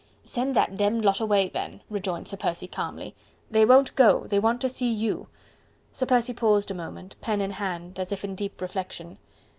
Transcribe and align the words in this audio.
"Send 0.23 0.55
that 0.55 0.77
demmed 0.77 1.05
lot 1.05 1.19
away, 1.19 1.47
then," 1.49 1.83
rejoined 1.87 2.27
Sir 2.27 2.35
Percy 2.35 2.67
calmly. 2.67 3.13
"They 3.51 3.65
won't 3.65 3.93
go.... 3.95 4.21
They 4.25 4.39
want 4.39 4.59
to 4.61 4.67
see 4.69 4.91
you..." 4.91 5.27
Sir 5.91 6.07
Percy 6.07 6.33
paused 6.33 6.71
a 6.71 6.73
moment, 6.73 7.15
pen 7.21 7.39
in 7.39 7.51
hand, 7.51 7.99
as 7.99 8.11
if 8.11 8.23
in 8.25 8.33
deep 8.33 8.61
reflection. 8.61 9.19